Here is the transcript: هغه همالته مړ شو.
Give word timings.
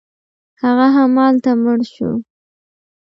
هغه 0.61 0.87
همالته 0.95 1.51
مړ 1.63 1.79
شو. 1.93 2.11